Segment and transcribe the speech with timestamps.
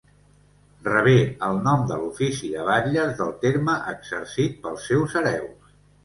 [0.85, 1.11] Rebé
[1.47, 5.77] el nom de l'ofici de batlles del terme exercit pels seus hereus.